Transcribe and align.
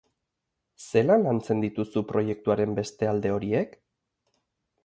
Zelan 0.85 1.25
lantzen 1.27 1.61
dituzu 1.65 2.03
proiektuaren 2.13 2.75
beste 2.83 3.11
alde 3.15 3.37
horiek? 3.37 3.81